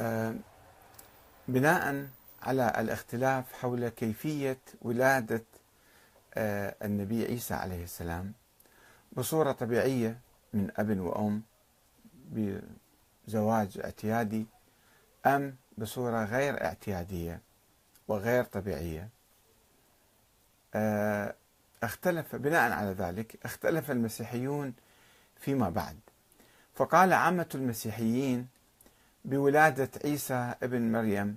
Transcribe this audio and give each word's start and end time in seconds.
آه، 0.00 0.34
بناء 1.48 2.06
على 2.42 2.72
الاختلاف 2.78 3.52
حول 3.52 3.88
كيفية 3.88 4.58
ولادة 4.82 5.44
آه، 6.34 6.74
النبي 6.82 7.24
عيسى 7.24 7.54
عليه 7.54 7.84
السلام 7.84 8.32
بصورة 9.12 9.52
طبيعية 9.52 10.20
من 10.52 10.70
أب 10.76 11.00
وأم 11.00 11.42
بزواج 12.32 13.78
اعتيادي 13.84 14.46
أم 15.26 15.56
بصورة 15.78 16.24
غير 16.24 16.64
اعتيادية 16.64 17.40
وغير 18.08 18.44
طبيعية. 18.44 19.08
آه، 20.74 21.34
اختلف 21.82 22.36
بناء 22.36 22.72
على 22.72 22.90
ذلك 22.90 23.38
اختلف 23.44 23.90
المسيحيون 23.90 24.74
فيما 25.40 25.70
بعد. 25.70 25.96
فقال 26.74 27.12
عامة 27.12 27.48
المسيحيين 27.54 28.48
بولادة 29.26 29.90
عيسى 30.04 30.54
ابن 30.62 30.92
مريم. 30.92 31.36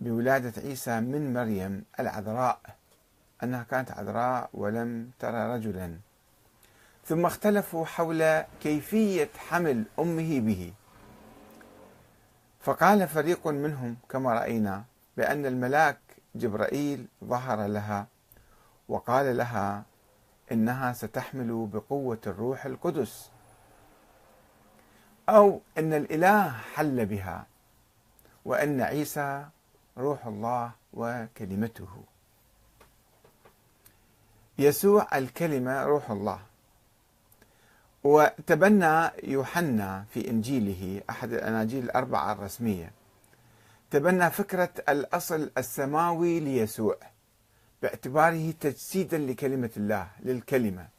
بولادة 0.00 0.62
عيسى 0.62 1.00
من 1.00 1.32
مريم 1.34 1.84
العذراء. 2.00 2.60
أنها 3.42 3.62
كانت 3.62 3.90
عذراء 3.90 4.50
ولم 4.54 5.10
ترى 5.18 5.54
رجلا. 5.54 5.98
ثم 7.04 7.26
اختلفوا 7.26 7.86
حول 7.86 8.40
كيفية 8.40 9.28
حمل 9.36 9.84
أمه 9.98 10.40
به. 10.40 10.72
فقال 12.60 13.08
فريق 13.08 13.48
منهم 13.48 13.96
كما 14.08 14.34
رأينا 14.34 14.84
بأن 15.16 15.46
الملاك 15.46 15.98
جبرائيل 16.34 17.06
ظهر 17.24 17.66
لها 17.66 18.06
وقال 18.88 19.36
لها 19.36 19.84
إنها 20.52 20.92
ستحمل 20.92 21.68
بقوة 21.72 22.20
الروح 22.26 22.66
القدس. 22.66 23.30
أو 25.28 25.60
أن 25.78 25.92
الإله 25.92 26.50
حل 26.50 27.06
بها 27.06 27.46
وأن 28.44 28.80
عيسى 28.80 29.46
روح 29.98 30.26
الله 30.26 30.70
وكلمته. 30.92 31.88
يسوع 34.58 35.18
الكلمة 35.18 35.82
روح 35.82 36.10
الله. 36.10 36.40
وتبنى 38.04 39.10
يوحنا 39.22 40.04
في 40.10 40.30
إنجيله 40.30 41.02
أحد 41.10 41.32
الأناجيل 41.32 41.84
الأربعة 41.84 42.32
الرسمية. 42.32 42.92
تبنى 43.90 44.30
فكرة 44.30 44.70
الأصل 44.88 45.50
السماوي 45.58 46.40
ليسوع 46.40 46.96
باعتباره 47.82 48.50
تجسيدا 48.60 49.18
لكلمة 49.18 49.70
الله 49.76 50.08
للكلمة. 50.20 50.95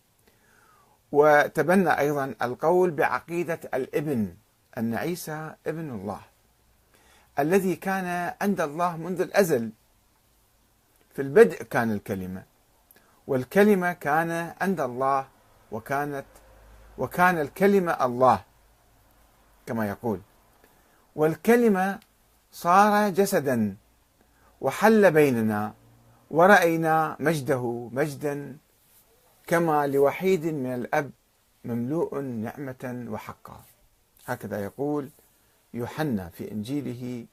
وتبنى 1.12 2.00
أيضا 2.00 2.36
القول 2.42 2.92
بعقيدة 2.92 3.60
الابن 3.74 4.34
أن 4.78 4.96
عيسى 4.96 5.54
ابن 5.68 5.90
الله 5.90 6.22
الذي 7.40 7.76
كان 7.76 8.34
عند 8.42 8.62
الله 8.62 8.98
منذ 8.98 9.22
الأزل. 9.22 9.72
في 11.14 11.22
البدء 11.22 11.64
كان 11.64 11.92
الكلمة 11.92 12.44
والكلمة 13.28 13.94
كان 13.94 14.54
عند 14.62 14.80
الله 14.82 15.28
وكانت 15.72 16.26
وكان 16.98 17.42
الكلمة 17.42 18.06
الله 18.06 18.44
كما 19.66 19.88
يقول. 19.88 20.22
والكلمة 21.16 22.00
صار 22.52 23.10
جسدا 23.10 23.76
وحل 24.62 25.12
بيننا 25.12 25.74
ورأينا 26.32 27.18
مجده 27.20 27.90
مجدا. 27.92 28.58
كما 29.48 29.88
لوحيد 29.88 30.46
من 30.46 30.74
الأب 30.74 31.12
مملوء 31.66 32.20
نعمة 32.20 33.06
وحقا. 33.10 33.62
هكذا 34.26 34.64
يقول 34.64 35.10
يوحنا 35.74 36.30
في 36.30 36.52
إنجيله 36.52 37.26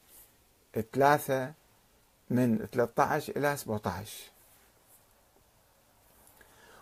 ثلاثة 0.92 1.52
من 2.30 2.66
13 2.72 3.36
إلى 3.36 3.56
17 3.56 4.30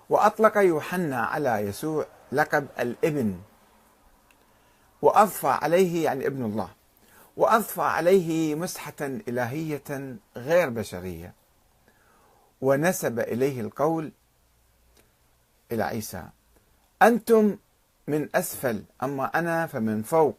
وأطلق 0.09 0.59
يوحنا 0.59 1.21
على 1.21 1.51
يسوع 1.51 2.07
لقب 2.33 2.67
الإبن 2.79 3.41
وأضفى 5.03 5.49
عليه 5.49 6.05
يعني 6.05 6.27
ابن 6.27 6.45
الله 6.45 6.69
وأضفى 7.37 7.83
عليه 7.83 8.55
مسحة 8.55 8.95
إلهية 9.01 10.17
غير 10.37 10.69
بشرية 10.69 11.35
ونسب 12.61 13.21
إليه 13.21 13.61
القول 13.61 14.13
إلى 15.73 15.83
عيسى. 15.83 16.25
أنتم 17.03 17.57
من 18.09 18.29
أسفل 18.35 18.85
أما 19.03 19.39
أنا 19.39 19.67
فمن 19.67 20.03
فوق. 20.03 20.39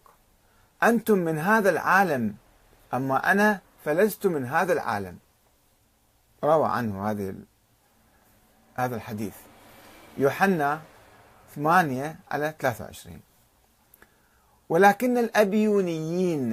أنتم 0.83 1.17
من 1.17 1.39
هذا 1.39 1.69
العالم 1.69 2.35
أما 2.93 3.31
أنا 3.31 3.61
فلست 3.85 4.27
من 4.27 4.45
هذا 4.45 4.73
العالم. 4.73 5.17
روى 6.43 6.67
عنه 6.69 7.11
هذه 7.11 7.35
هذا 8.75 8.95
الحديث. 8.95 9.35
يوحنا 10.17 10.81
8 11.55 12.15
على 12.31 12.53
23 12.59 13.21
ولكن 14.69 15.17
الأبيونيين 15.17 16.49